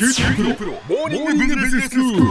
[0.00, 2.22] キュプロモーニングビジネススクール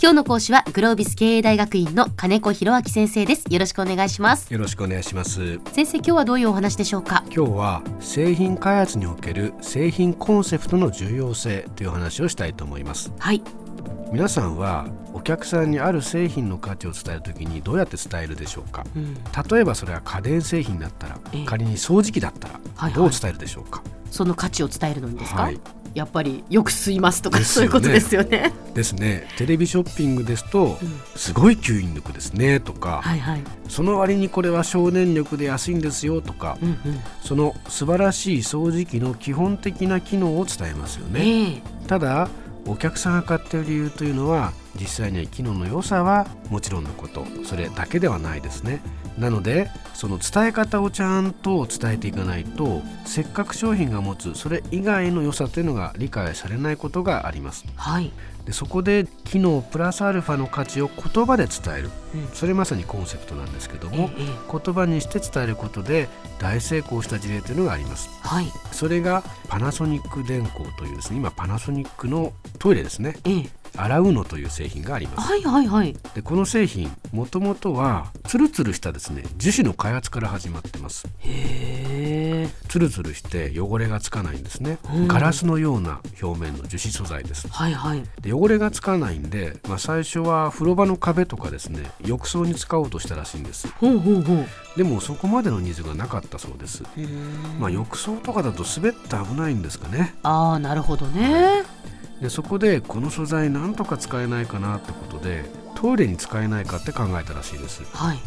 [0.00, 3.44] 今日の講師はグロービス経営大学院の金子博明先生です。
[3.50, 4.50] よろしくお願いします。
[4.50, 5.60] よろしくお願いします。
[5.72, 7.22] 先生今日はどういうお話でしょうか？
[7.26, 13.12] 今日は製品開発における製品コンセプトの重要性という話をしたいと思います。
[13.18, 13.42] はい
[14.10, 19.14] 皆さんはお客さんにある製品の価値を伝えるときにどうやって伝えるでしょうか、うん。
[19.50, 21.44] 例えばそれは家電製品だったらええ。
[21.44, 25.60] 仮に掃除機だったらはいどう伝えるでしょうか、その価値を伝えるのにですか、はい。
[25.94, 27.44] やっぱりよく吸いますとかね。
[27.44, 28.52] そういうことですよね。
[28.74, 29.26] ですね。
[29.36, 30.78] テレビショッピングですと、ん。
[31.16, 33.42] すごい吸引力ですねとか、はいはい。
[33.68, 36.78] その割にこれは省電力で安いんですよとか、うんうん。
[37.22, 41.62] その素晴らしい掃除機の基本的な機能を伝えますよね、ええ。
[41.88, 42.28] ただ
[42.68, 47.24] お客さんが買ってる理由というのは実際には機能の良さはもちろんのこと。
[47.44, 48.80] それだけではないですね。
[49.18, 57.64] なのでその伝え方をちゃんと伝えていかないとせっかく商品が持つそれ以外の良さというのが理解されないことがあります。
[57.74, 58.12] はい、
[58.46, 61.90] でそこで機能プラスアルファの価値を言葉で伝える。
[62.14, 62.28] うん。
[62.32, 64.60] それまさにコンセプトなんですけどもええええ。
[64.64, 66.08] 言葉にして伝えることで
[66.38, 68.08] 大成功した事例というのがあります。
[68.22, 68.46] はい。
[68.72, 73.16] それがパナソニック電工というですね今パナソニックのトイレですね。
[73.24, 75.28] ええ洗うのという製品があります。
[75.28, 75.96] はいはいはい。
[76.14, 81.06] でこの製品もともとはツルツルしたですね樹脂の開発から始まってます。
[81.20, 82.48] へえ。
[82.68, 85.08] ツルツルして汚れがつかないんですね、うん。
[85.08, 87.48] ガラスのような表面の樹脂素材です。
[87.48, 88.02] はいはい。
[88.20, 93.68] で汚れがつかないんで、まあ、最初は風呂場の壁とかですね浴槽に使おうとしたらしいんです。
[93.78, 94.46] ほうほうほう。
[94.76, 96.84] でもそこまでのニーズがなかったそうです、
[97.58, 100.14] まあ、浴槽とかだと滑って危ないんですかね。
[100.22, 101.64] ああなるほどね
[102.20, 107.84] でそこでこの素材なんとか使えないかなってことでトイレに使えないかって考えたらしいです。
[107.92, 108.18] はい。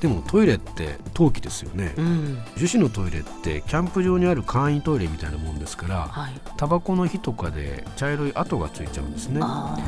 [0.00, 1.94] でもトイレって陶器ですよね。
[1.96, 2.38] うん。
[2.56, 6.40] 樹脂のトイレってキャンプ場にある簡易トイレみたいなもんですからはい。
[6.56, 9.40] タバコの火とかで茶色い跡がついちゃうんですね。
[9.42, 9.78] あ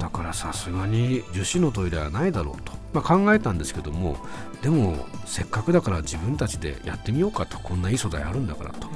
[0.00, 4.16] だからさすがに樹脂のトイレはないだろうと、まあ、考えたんですけども
[4.62, 7.58] でもせっかくだから自分たちでやってみようかと。
[7.58, 8.88] こんないい素材あるんだからと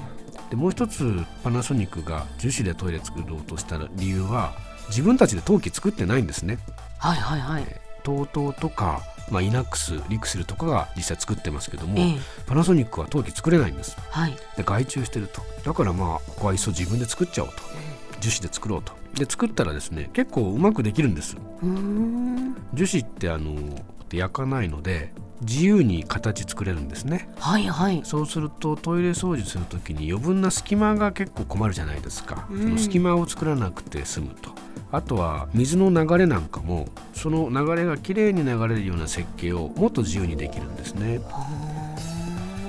[0.53, 4.53] でもう一つパナソニックが樹脂でトイレ作ろうとした理由は
[4.89, 6.59] 自分たちで陶器作ってないんですね。
[7.01, 7.81] あはいはいはい。
[8.05, 12.19] TOTO とか、まあ、イナックスリクセルとかが実際作ってますけども、ええ。
[12.45, 13.97] パナソニックは陶器作れないんです。
[14.11, 14.37] はい。
[14.59, 15.41] で外注してると。
[15.65, 17.55] だからまあここはいっそ自分で作っちゃおうと。
[18.21, 18.93] 樹脂で作ろうと。
[19.15, 21.35] で作ったらですね結構うまくできるんです。
[22.75, 23.55] 樹脂ってあの
[24.17, 25.13] 焼かないので
[25.43, 27.29] 自由に形作れるんですね。
[27.39, 28.01] はいはい。
[28.05, 32.63] そうするとトイレ掃除する時に余分な隙間が結構困るじゃないですか、うん。
[32.63, 34.51] その隙間を作らなくて済むと。
[34.93, 41.21] あとは水の流れなんかもその流れがきれいに流れるような設計をもっと自由にできるんですね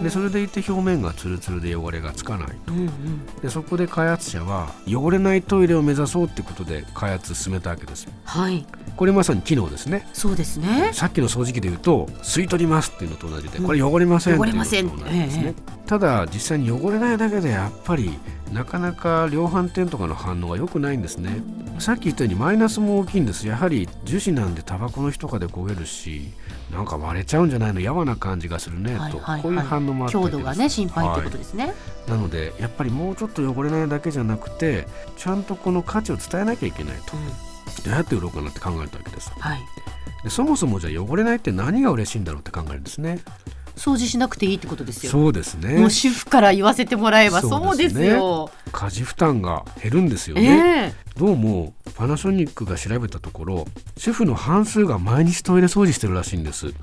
[0.03, 3.25] でそれでいて表面がツルツルで汚れがつかないうんうん。
[3.41, 8.07] でそこで開発者は汚れないトイレを目指そうってことで開発進めたわけです。
[8.25, 8.65] はい。
[8.95, 10.07] これまさに機能ですね。
[10.13, 10.91] そうですね。
[10.93, 15.41] さっきの掃除機で言うと吸い取りますっていうのと同じでこれ汚れませんうのと同じです汚れません。
[15.41, 15.53] えね
[15.85, 18.17] ただ実際に汚れないだけでやっぱり
[18.53, 21.41] なかなか量販店とかの反応が良くないんですね。
[21.79, 23.47] さっき言ったようにマイナスも大きいんです。
[23.47, 26.31] やはり樹脂なんでタバコの火とかで焦げるし
[26.71, 27.79] なんか割れちゃうんじゃないの？
[27.79, 28.93] やわな感じがするね。
[28.93, 29.41] とはいはい。
[29.41, 31.73] こういう反応もあった強度がね心配ってことですね、
[32.07, 34.87] なのでやっぱりもうちょっと汚れないだけじゃなくて
[35.17, 37.17] ちゃんとこの価値を伝えなきゃいけないと。
[37.17, 37.27] うん。
[37.83, 39.59] どうやって売ろうかなって考えたわけですはい。
[40.23, 43.19] でそもそもじゃあ汚れないって何が嬉しいんだろうって考えるんですね
[43.75, 45.11] 掃除しなくていいってことですよ。
[45.11, 45.79] そうですね。
[45.79, 48.51] もう主婦から言わせてもらえばそそううですよ。
[48.71, 53.67] 家事負担が減るんですよえね、えどうもパナソニックが調べたところ
[53.97, 56.73] 主婦の半数が毎日トイレ掃除してるらしいんです、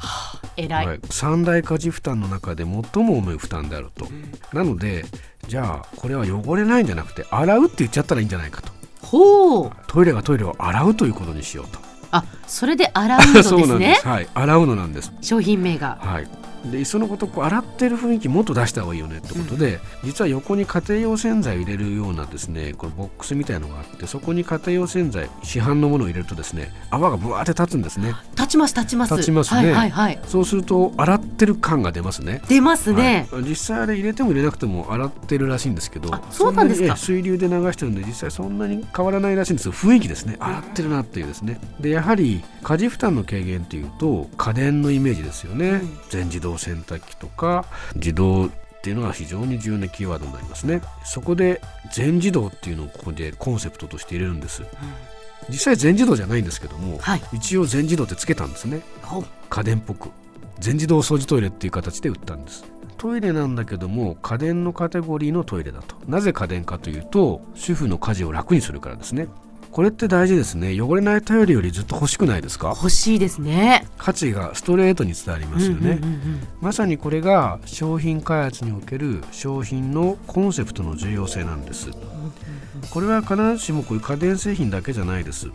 [0.56, 4.06] 偉い、はい、三大家事負担の中で最も重い負担であると、
[4.52, 5.04] なので
[5.48, 8.72] じゃあこれは汚れないんじゃなくて洗うって言っちゃったらいいんじゃないかと。
[9.02, 9.72] ほう。
[9.88, 11.80] トイレがトイレを洗うということにしようと。
[12.12, 13.66] あそれで洗うのですね。
[13.66, 14.06] なんです。
[14.06, 15.12] はい、洗うのなんです。
[15.20, 15.98] 商品名が。
[16.00, 16.28] はい。
[16.64, 28.14] でいっそのことこう洗ってる雰囲気もっと出した方がいいよねってことで、実は横に家庭用洗剤を入れるようなですねこれボックスみたいのがあってそこに家庭用洗剤市販のものを入れるとですね泡がブワーって立つんですね。
[28.36, 29.14] 立ちます立ちます。
[29.14, 29.60] 立ちますね。
[29.60, 30.20] はいはいはい。
[30.26, 32.42] そうすると洗ってる感が出ますね。
[32.48, 33.42] 出ますね、はい。
[33.42, 36.96] 実際あれ入れても入れなくても洗ってるらしいんですけどあそうなんですか。
[36.96, 39.66] 水流で流してるんで実際そんなに変わらないらしいんです。
[39.66, 40.36] よ雰囲気ですね。
[40.40, 41.58] 洗ってるなっていうですね。
[41.80, 45.98] でやはり家事負担の軽減っていうと家電のイメージですよね、うん。
[46.10, 47.64] 全自動洗濯機とか
[47.94, 48.50] 自動っ
[48.82, 50.80] ていうのが非常に重要なキーワードになりますね。
[51.04, 51.60] そこで
[51.92, 54.62] 全自動っていうのをここでコンセプトとして入れるんです。
[55.48, 57.22] 実際全自動じゃないんですけども、はい。
[57.32, 58.80] 一応全自動ってつけたんですね。
[59.48, 60.10] 家電っぽく。
[60.58, 62.64] 全自動掃除トイレっていう形で売ったんです。
[62.96, 65.96] トイレなんだけども家電のカテゴリーのトイレだと。
[66.06, 69.26] なぜ家電かというと主婦の家事を楽にするからですね
[69.72, 70.80] これって大事ですね。
[70.80, 72.68] 汚れないタイルよりずっと欲しくないですか？
[72.76, 73.86] 欲しいですね。
[73.98, 76.48] 価値がストレートに伝わりますよね、うんうんうんうん。
[76.60, 81.90] まさにこれが商品開発における商品のコンセプトの重要性なんです。
[82.90, 85.48] これは必ずしもこういう家電製品だけじゃないです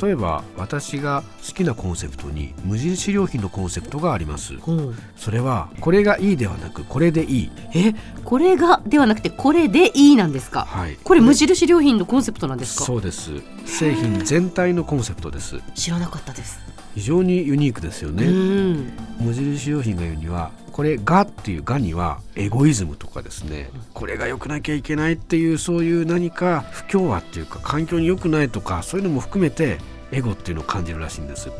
[0.00, 4.56] 例えば私が好きなコンセプトに無印良品のコンセプトがあります。
[4.58, 7.50] ほうそれはこれがいいではなくこれでいい。
[7.74, 7.94] え
[8.24, 10.64] これがではなくてこれでいいなんですか？
[10.64, 10.96] はい。
[11.04, 12.84] これ無印良品のコンセプトなんですか？
[12.84, 13.30] そうです。
[13.64, 15.60] 製品全体のコンセプトです。
[15.74, 16.58] 知らなかったです、
[16.94, 18.92] 非常にユニークですよね、うん。
[19.20, 29.78] 無印良品が言うにはこれがっていうがにはエゴイズムとかですねこれが良くなきゃいけないっていうそういう何か不協和っていうか環境に良くないとかそういうのも含めて
[30.12, 31.50] エゴっていうのを感じるらしいんです。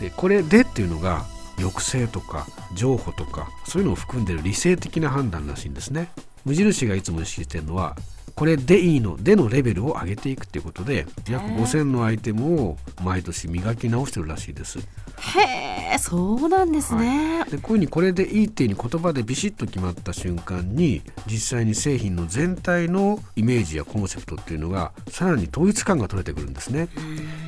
[0.00, 1.26] でこれでっていうのが
[1.58, 6.08] 抑制とか譲歩とかそういうのを含んでる理性的な判断らしいんですね。
[6.46, 7.94] 無印がいつも意識してるのは
[8.36, 9.16] これでいいの？
[9.16, 14.78] でのレベルを上げていくっていうことで約5000のアイテムを毎年磨き直してるらしいです。
[14.78, 26.88] へえそうなんですね、でこういうふうにこれでいいっていうに言葉でビシッと決まった瞬間に実際に製品の全体のイメージやコンセプトっていうのがさらに統一感が取れてくるんですね。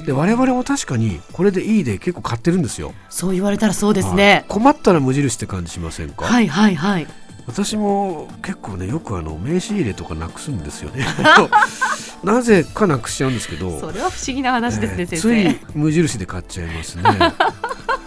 [0.07, 2.95] で我々も確かにこれでいいで結構買ってるんですよ。
[3.11, 4.17] そう言われたらそうですはい。
[4.17, 7.07] ね困ったら無印って感じしませんか、はいはいはい
[7.49, 11.05] 私も結構ねよくあの名刺入れとかなくすんですよね。
[12.23, 15.59] なぜかなくしちゃうんですけどそれは不思議な話ですね、えー先つい生。
[15.75, 17.03] 無印で買っちゃいますね。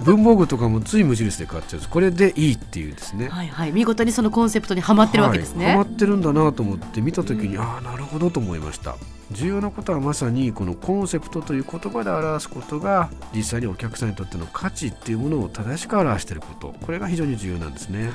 [0.04, 1.90] 文房具とかもつい無印で買っちゃうんです。
[1.90, 3.30] これでいいっていうですね。
[3.30, 3.72] はいはい。
[3.72, 8.96] 見事にそのコンセプトにはまってるわけですね、はい、ハマってるんだなと思って見た時に、ああなるほどと思いました。
[9.32, 16.76] 重要なことはまさにこのコンセプトという言葉で表すことが実際にお客さんにとっての価値っていうものを正しく表していること。
[16.86, 18.12] これが非常に重要なんですね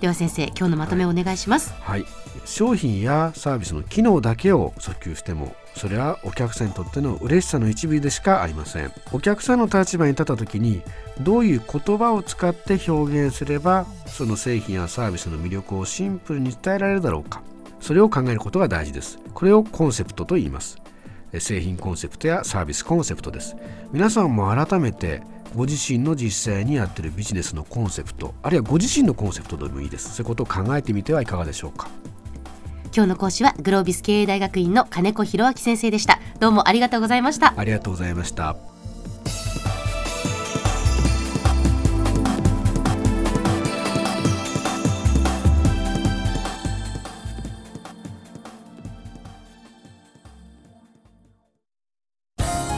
[0.00, 2.04] では先生今日のまとめをお願いします、はい。
[2.44, 8.92] 商品やサービスの機能だけを訴求してもそれはお客さんにとっての嬉しさの一部でしかありません。
[9.12, 10.82] お客さんの立場に立った時に
[11.20, 17.42] どういう言葉を使って表現すればその製品やサービスの魅力をシンプルに伝えられるだろうか。
[17.80, 19.18] それを考えることが大事です。
[19.32, 20.78] これをコンセプトと言います。
[21.38, 23.56] 製品コンセプトやサービスコンセプトです。
[23.92, 25.22] 皆さんも改めて
[25.56, 30.14] ご自身の実際にやってるビジネスのコンセプトあるいはご自身のコンセプトでもいいです。
[30.14, 31.88] そういうことを考えてみてはいかがでしょうか。
[32.94, 36.20] 今日の講師はグロービス経営大学院の金子博明先生でした。
[36.40, 37.54] どうもありがとうございました。
[37.56, 38.75] ありがとうございました